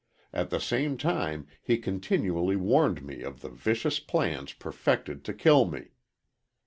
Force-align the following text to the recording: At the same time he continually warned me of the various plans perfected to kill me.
At 0.33 0.49
the 0.49 0.59
same 0.59 0.97
time 0.97 1.45
he 1.61 1.77
continually 1.77 2.55
warned 2.55 3.03
me 3.05 3.21
of 3.21 3.41
the 3.41 3.49
various 3.49 3.99
plans 3.99 4.51
perfected 4.51 5.23
to 5.25 5.31
kill 5.35 5.65
me. 5.65 5.89